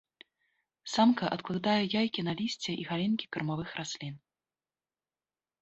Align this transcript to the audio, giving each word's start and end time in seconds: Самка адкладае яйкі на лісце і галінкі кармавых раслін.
Самка 0.93 1.25
адкладае 1.35 1.83
яйкі 2.01 2.21
на 2.29 2.33
лісце 2.39 2.71
і 2.85 2.89
галінкі 2.93 3.25
кармавых 3.37 3.69
раслін. 3.81 4.15